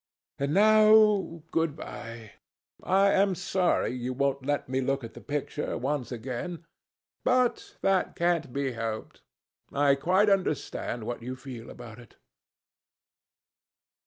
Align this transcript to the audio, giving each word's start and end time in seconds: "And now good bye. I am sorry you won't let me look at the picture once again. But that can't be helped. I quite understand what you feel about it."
"And 0.39 0.55
now 0.55 1.43
good 1.51 1.75
bye. 1.75 2.31
I 2.81 3.11
am 3.11 3.35
sorry 3.35 3.91
you 3.91 4.13
won't 4.13 4.43
let 4.43 4.67
me 4.67 4.81
look 4.81 5.03
at 5.03 5.13
the 5.13 5.21
picture 5.21 5.77
once 5.77 6.11
again. 6.11 6.65
But 7.23 7.77
that 7.81 8.15
can't 8.15 8.51
be 8.51 8.71
helped. 8.71 9.21
I 9.71 9.93
quite 9.93 10.27
understand 10.27 11.03
what 11.03 11.21
you 11.21 11.35
feel 11.35 11.69
about 11.69 11.99
it." 11.99 12.15